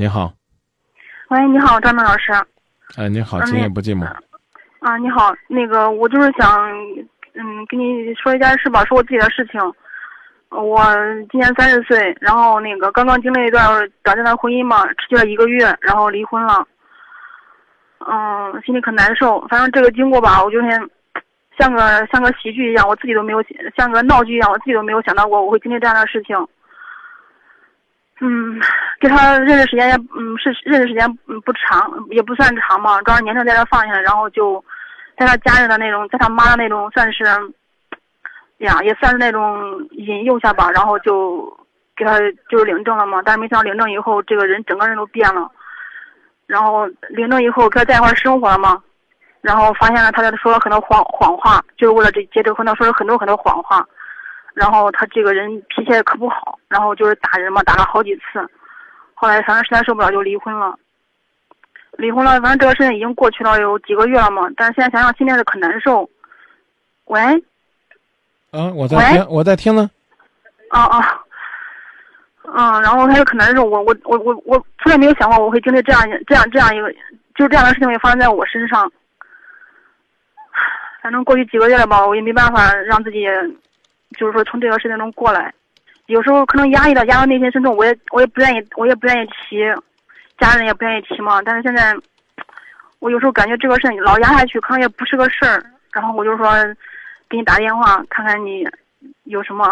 [0.00, 0.32] 你好，
[1.30, 2.30] 喂，你好，张明老师。
[2.96, 4.04] 哎，你好，嗯今夜不寂寞。
[4.78, 6.70] 啊，你好，那个我就是想，
[7.34, 9.60] 嗯，跟你说一件事吧，说我自己的事情。
[10.50, 10.80] 呃我
[11.32, 13.66] 今年三十岁，然后那个刚刚经历一段
[14.04, 16.64] 短暂的婚姻嘛，持续了一个月，然后离婚了。
[18.06, 19.44] 嗯，心里可难受。
[19.48, 20.68] 反正这个经过吧，我就是
[21.58, 23.42] 像个像个喜剧一样，我自己都没有
[23.76, 26.36] 像个闹剧一样，我自己都没有想到过我会经历这样的事情。
[28.20, 28.60] 嗯，
[29.00, 34.64] 跟他认识时间也嗯是认识时间嗯不长，也不算长嘛，主要年龄在这放下来，然后就
[35.16, 37.24] 在他家人的那种，在他妈的那种算是，
[38.58, 41.46] 呀也算是那种引诱下吧，然后就
[41.96, 42.18] 给他
[42.50, 45.50] 就是领证了嘛，但是没想到领证以后，这个人整个人都变了，
[46.46, 48.82] 然后领证以后跟他在一块生活了嘛，
[49.40, 53.86] 然后发现了他在说了很多谎谎话，就是为了这结这婚，他说了很多很多谎话。
[54.54, 58.44] 然后他这个人脾气也可不好，然后就是打人嘛，打了好几次。
[59.20, 60.78] 后来反正实在受不了就离婚了。
[61.96, 66.08] 离婚了，反正这个事情已经过去了有几个月了嘛，但是现在想想心里是可难受。
[67.06, 67.20] 喂，
[68.52, 69.90] 啊，我在听，我在听呢。
[70.70, 71.24] 啊啊，
[72.44, 76.92] 嗯，然后他就可难受，我我我我我从来没有想过我会经历这样这样这样一个，
[77.34, 78.88] 就是这样的事情会发生在我身上。
[81.02, 83.24] 反正过去几个月了吧，我也没办法让自己，
[84.16, 85.52] 就是说从这个事情中过来。
[86.08, 89.58] 有时候可能压抑到压到内心深处，我也我也不愿意，我也不愿意提，
[90.38, 91.42] 家人也不愿意提嘛。
[91.42, 91.94] 但是现在，
[92.98, 95.62] 我有时候感觉这个事情老压下去，可能也不是个事儿。
[95.92, 96.50] 然后我就说，
[97.28, 98.66] 给你打电话看看你
[99.24, 99.68] 有什么，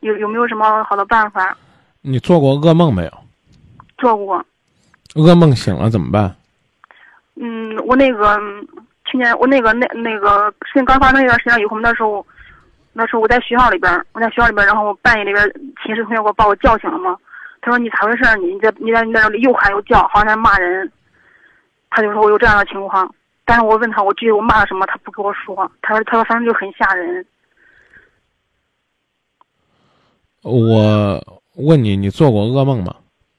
[0.00, 1.56] 有有没有什么好的办法？
[2.02, 3.12] 你做过噩梦没有？
[3.96, 4.44] 做过，
[5.14, 6.36] 噩梦醒了怎么办？
[7.36, 8.68] 嗯，我那个嗯
[9.06, 12.26] 去年我那个那那个事情刚发生一段时间以后，那时候
[12.98, 15.52] 那时候我在学校里边儿，我在学校里边儿，然后我半夜里边儿
[15.84, 17.14] 寝室同学给我把我叫醒了嘛。
[17.60, 18.36] 他说你咋回事儿？
[18.36, 20.90] 你你在你在你在那里又喊又叫，好像在骂人。
[21.90, 25.70] 他就说我有这样的情况，但是我问他我具体我骂了什么，他不跟我说。
[25.82, 27.26] 他说他说反正就很吓人。
[30.42, 31.22] 我
[31.56, 32.94] 问你，你做过噩梦吗？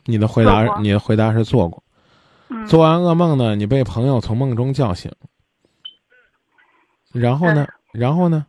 [0.05, 1.81] 你的回答你的回答是做过。
[2.49, 5.11] 嗯，做完噩梦呢，你被朋友从梦中叫醒，
[7.11, 7.67] 然后呢？
[7.91, 8.45] 然后呢？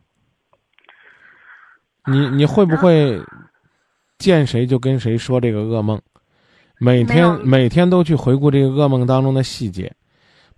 [2.09, 3.21] 你你会不会
[4.17, 6.01] 见谁就跟谁说这个噩梦？
[6.79, 9.91] 每天每天都去回顾这个噩梦当中的细节，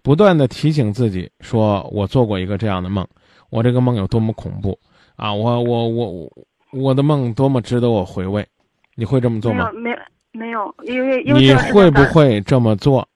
[0.03, 3.07] 不断的提醒自己，说我做过一个这样的梦，
[3.49, 4.77] 我这个梦有多么恐怖
[5.15, 5.33] 啊！
[5.33, 6.31] 我我我我
[6.73, 8.47] 我的梦多么值得我回味，
[8.95, 9.95] 你会这么做吗没有？
[9.95, 10.01] 没
[10.33, 12.03] 没有，因为因为你会不？
[12.05, 13.07] 会这么做？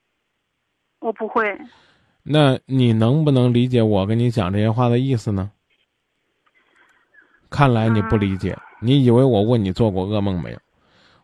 [1.00, 1.44] 我不会。
[2.23, 5.52] 那你能不能理解我跟你讲这些话的意思呢？
[7.50, 10.57] 看来你不理解，你以为我问你做过噩梦没有？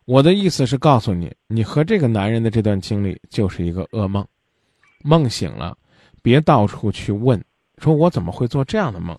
[0.04, 4.26] 我的意思是告诉你，你和这个男人的这段经历就是一个噩梦，
[5.04, 5.76] 梦醒了，
[6.22, 7.42] 别到处去问，
[7.78, 9.16] 说我怎么会做这样的梦，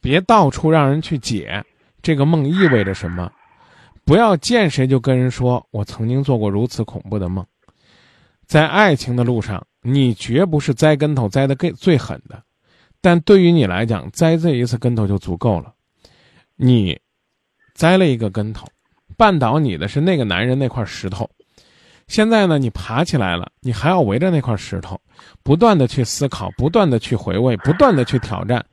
[0.00, 1.64] 别到处让人去解
[2.02, 3.30] 这个梦意味着什么，
[4.04, 7.44] 不要见谁就跟人说我曾经做过如此恐怖的梦。
[8.46, 12.42] 在爱情的路上，你绝不是栽跟头栽的最最狠的，
[13.00, 15.74] 但对于你来讲，栽这一次跟头就足够了。
[16.60, 17.00] 你
[17.72, 18.66] 栽了一个跟头，
[19.16, 21.30] 绊倒你的是那个男人那块石头。
[22.08, 25.00] 现在呢，你爬起来了，你还要围着那块石头，
[25.44, 28.64] 不断的去思考，不断的去回味，不断的去挑战。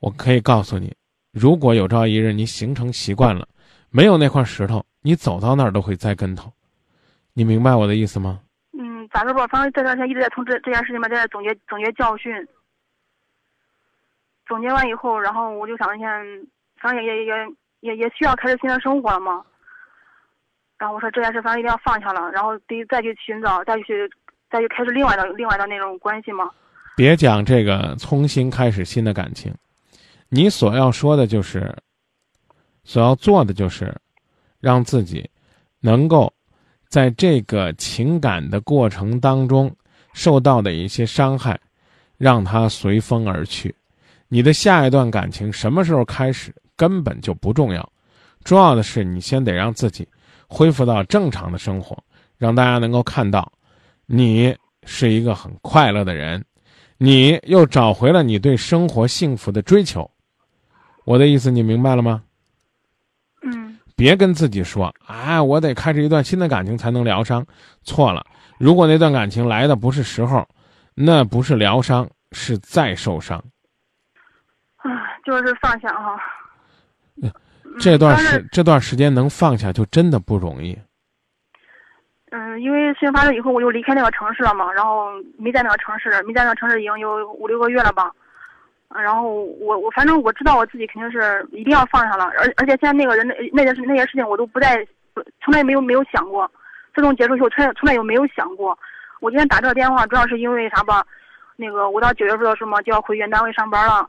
[0.00, 0.92] 我可以告诉你，
[1.30, 3.46] 如果有朝一日你形成习惯了，
[3.90, 6.52] 没有那块石头，你走到那儿都会栽跟头。
[7.32, 8.40] 你明白我的意思吗？
[8.76, 12.32] 嗯，咋说吧，反正这段时间一直在从这这件事情里面在总结总结教训。
[14.46, 16.08] 总结完以后，然后我就想一天，
[16.80, 17.32] 反正也也也
[17.80, 19.44] 也也需要开始新的生活了嘛。
[20.78, 24.08] 然后我说这件事反正一定要放下了，然后得再去寻找，再去
[24.50, 26.48] 再去开始另外的另外的那种关系嘛。
[26.96, 29.52] 别讲这个重新开始新的感情，
[30.28, 31.74] 你所要说的就是，
[32.84, 33.94] 所要做的就是，
[34.60, 35.28] 让自己
[35.80, 36.32] 能够
[36.88, 39.74] 在这个情感的过程当中
[40.12, 41.58] 受到的一些伤害，
[42.16, 43.74] 让它随风而去。
[44.28, 47.86] 你的下一段感情什么时候开始根本就不重要，
[48.44, 50.08] 重要的是你先得让自己
[50.46, 52.02] 恢复到正常的生活，
[52.38, 53.52] 让大家能够看到
[54.06, 56.42] 你是一个很快乐的人。
[56.96, 60.10] 你又找回了你对生活幸福的追求，
[61.04, 62.22] 我的意思你明白了吗？
[63.42, 67.44] 嗯别跟自己说，啊，我得开始一段新的感情才能疗伤。
[67.82, 68.24] 错了，
[68.56, 70.46] 如果那段感情来的不是时候，
[70.94, 73.42] 那不是疗伤，是再受伤。
[74.76, 74.90] 唉，
[75.24, 76.16] 就是放下哈。
[77.80, 80.78] 这段时这段时间能放下，就真的不容易。
[82.30, 88.10] 嗯，因为事情发生以后，我就离开那个城市了嘛，然后没在那个城市，没在那个城市已经有五六个月了吧。
[88.94, 94.86] 然后我我反正我知道我自己肯定是一定要放下了，而而且现在那个人那那件事那些事情我都不再，
[95.42, 96.50] 从来没有没有想过。
[96.94, 98.76] 自从结束以后，从来从来也没有想过。
[99.20, 101.04] 我今天打这个电话主要是因为啥吧？
[101.56, 104.08] 那个我到九月份的时候嘛就要回原单位上班了，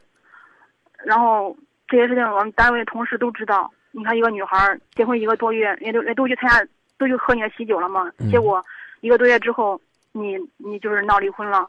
[1.06, 1.56] 然后
[1.90, 3.70] 这些事情我们单位同事都知道。
[3.92, 6.64] 你看一个女孩结婚一个多月，人都人都去参加
[6.98, 8.64] 都去喝你的喜酒了嘛，结果
[9.02, 9.82] 一个多月之后
[10.12, 11.68] 你你就是闹离婚了。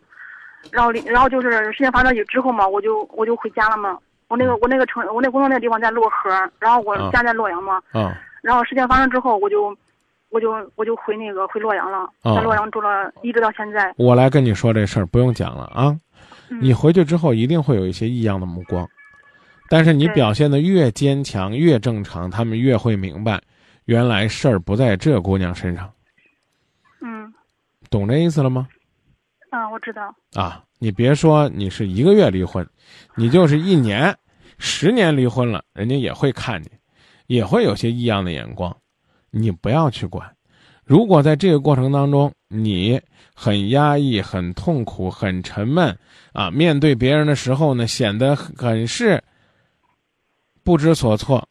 [0.71, 3.99] 然后，然后就是事情发生之后嘛，我就我就回家了嘛。
[4.29, 7.81] 我那个我那个城，我那工作那个地方在漯河，然后我家在洛阳嘛。
[7.95, 8.13] 嗯。
[8.43, 9.75] 然后事情发生之后，我就
[10.29, 13.95] 我就我就回那个回洛阳了，在洛阳住了一直到现在。
[13.97, 15.97] 我来跟你说这事儿，不用讲了啊。
[16.61, 18.87] 你回去之后一定会有一些异样的目光，
[19.71, 23.41] 但是你表现的越坚强越正常，他们越会明白，
[23.85, 25.89] 原来事儿不在这姑娘身上。
[27.01, 27.33] 嗯。
[27.89, 28.67] 懂这意思了吗？
[29.51, 30.65] 啊，我知道啊。
[30.81, 32.69] 你别说你是一个月离婚，
[33.15, 34.13] 你就是一年、
[34.59, 36.69] 十年离婚了，人家也会看你，
[37.29, 38.77] 也会有些异样的眼光。
[39.31, 40.29] 你不要去管。
[40.85, 43.01] 如果在这个过程当中，你
[43.35, 45.97] 很压抑、很痛苦、很沉闷
[46.33, 49.23] 啊，面对别人的时候呢，显得很是
[50.63, 51.47] 不知所措，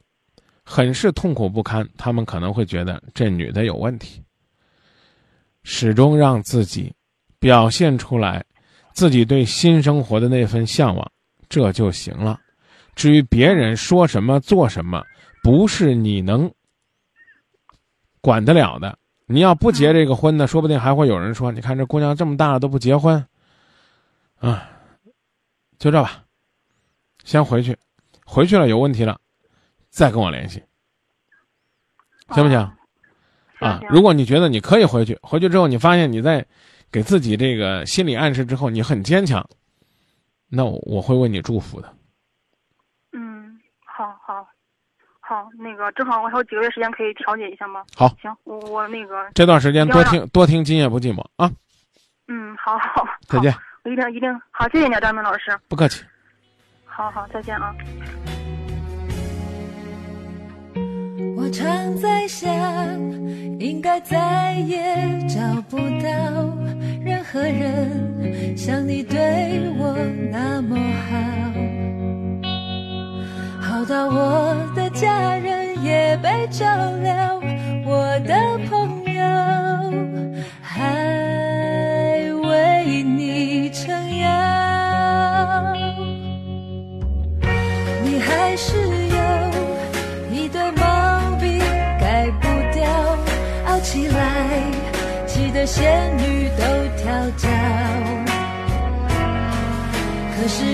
[0.64, 4.24] 很是痛苦不堪，他们可能会觉得这女的有问题。
[5.64, 6.94] 始终让自己。
[7.42, 8.44] 表现出来，
[8.92, 11.12] 自己对新生活的那份向往，
[11.48, 12.38] 这就行了。
[12.96, 15.02] 至于别人说什么、做什么，
[15.42, 16.52] 不是你能
[18.20, 19.00] 管得了的。
[19.26, 23.26] 你要不结这个婚呢，说不定还会有人说：“你看这姑娘这么大了都不结婚。”
[24.40, 24.70] 啊，
[25.78, 26.26] 就这吧，
[27.24, 27.74] 先回去，
[28.30, 29.20] 回去了有问题了，
[29.90, 30.64] 再跟我联系，
[32.30, 32.60] 行不行？
[33.60, 36.46] 啊，如果你觉得你可以回去，回去之后你发现你在。
[36.92, 39.48] 给自己这个心理暗示之后，你很坚强，
[40.50, 41.96] 那我会为你祝福的。
[43.12, 44.44] 嗯，好好
[45.20, 47.86] 好，那个正好我还有几个月时间可以调解一下吗？
[47.96, 51.52] 好，行，我我那个这段时间多听多听《今夜不寂寞》啊。
[52.28, 53.54] 嗯，好好，再见。
[53.84, 55.56] 我一定一定好，谢谢你，张明老师。
[55.68, 56.04] 不客气。
[56.86, 57.76] 好好，再见啊。
[61.52, 62.48] 常在想，
[63.60, 64.96] 应该再也
[65.28, 66.10] 找不到
[67.04, 69.96] 任何人像你对我
[70.32, 70.76] 那么
[71.10, 71.18] 好，
[73.62, 76.66] 好到我的家人也被照
[77.02, 77.42] 料，
[77.86, 78.36] 我的
[78.70, 79.22] 朋友
[80.62, 83.29] 还为你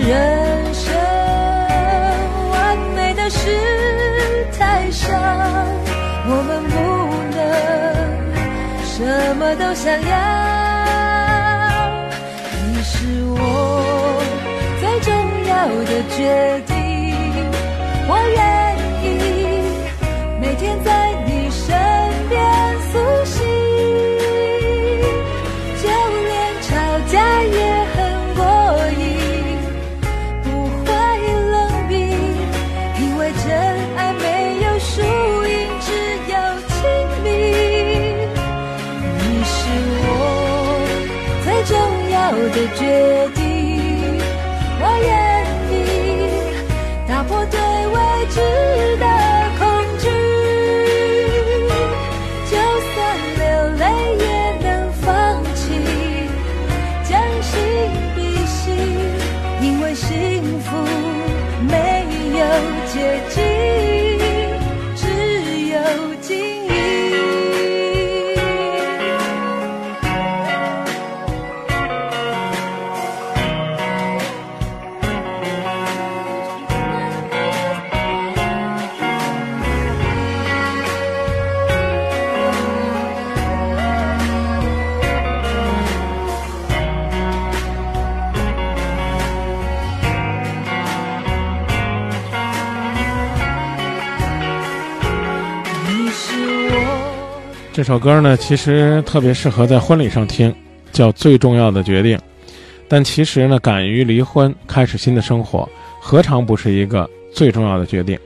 [0.07, 0.93] 人生
[2.51, 5.11] 完美的事太少，
[6.27, 6.75] 我们不
[7.35, 7.37] 能
[8.85, 9.01] 什
[9.37, 10.13] 么都想要。
[12.67, 12.93] 你是
[13.31, 14.21] 我
[14.79, 15.09] 最重
[15.47, 15.51] 要
[15.85, 16.17] 的决
[16.67, 16.73] 定，
[18.07, 18.39] 我愿
[19.01, 19.03] 意
[20.39, 20.89] 每天在
[21.25, 21.65] 你身
[22.29, 22.35] 边。
[22.91, 22.93] 苏
[23.25, 23.41] 醒，
[25.81, 25.83] 就
[26.27, 26.31] 连
[26.61, 26.69] 吵
[27.11, 27.57] 架也
[42.49, 43.34] 的决定。
[97.75, 100.55] 这首歌呢，其实特别适合在婚礼上听，
[100.93, 102.17] 叫《最重要的决定》。
[102.87, 105.67] 但其实呢，敢于离婚，开始新的生活，
[105.99, 108.17] 何尝不是一个最重要的决定？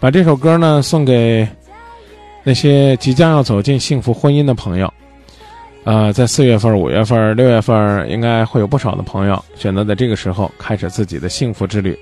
[0.00, 1.46] 把这首歌呢送给
[2.42, 4.90] 那些即将要走进幸福婚姻的朋友。
[5.84, 11.94] 呃，在四月份、五月份、六月份，应该会有不少的朋友选择在这个时候开始自己的幸福之旅。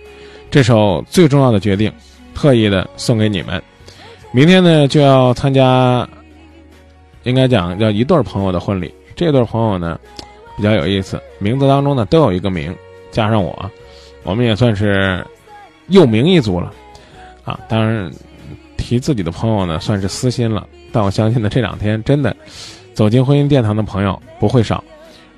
[0.48, 1.92] 这首最重要的决定，
[2.36, 3.60] 特意的送给你们。
[4.30, 6.08] 明天呢，就要参加，
[7.24, 8.94] 应该讲叫一对朋友的婚礼。
[9.16, 9.98] 这对朋友呢，
[10.56, 12.74] 比较有意思，名字当中呢都有一个名，
[13.10, 13.70] 加上我，
[14.22, 15.24] 我们也算是
[15.88, 16.72] 又名一族了。
[17.44, 18.10] 啊，当然
[18.76, 20.66] 提自己的朋友呢，算是私心了。
[20.92, 22.34] 但我相信呢，这两天真的。
[22.94, 24.84] 走进婚姻殿堂的朋友不会少，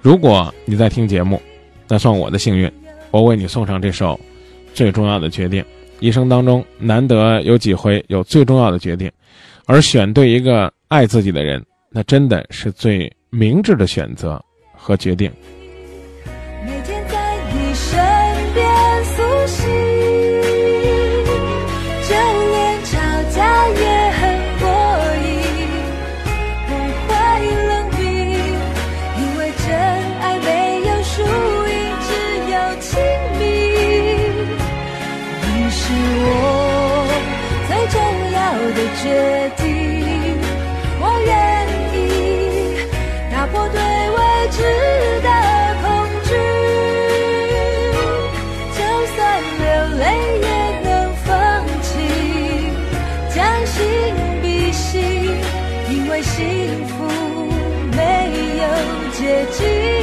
[0.03, 1.41] 如果你在听节目，
[1.89, 2.71] 那算我的幸运，
[3.11, 4.21] 我为你送上这首
[4.75, 5.65] 最重要的决定。
[5.99, 9.11] 一生当中难得有几回有最重要的决定，
[9.65, 11.65] 而选对一个爱自己的人，
[11.97, 14.39] 那真的是最明智的选择
[14.75, 15.33] 和决定。
[16.63, 17.97] 每天在你身
[18.53, 19.67] 边苏醒
[22.07, 22.15] 就
[22.53, 22.93] 连吵
[23.31, 24.21] 架也很
[24.61, 24.69] 过
[25.25, 25.27] 瘾。
[26.69, 26.71] 不
[27.09, 27.15] 会
[27.67, 27.99] 冷冰
[29.17, 29.73] 因为真
[30.21, 30.47] 爱没
[30.87, 31.75] 有输赢
[32.05, 32.13] 只
[32.53, 33.01] 有亲
[33.39, 33.43] 密。
[35.41, 35.81] 你是
[36.21, 36.29] 我
[37.67, 37.97] 最重
[38.35, 38.39] 要
[38.75, 39.76] 的决定。
[59.17, 59.96] 结局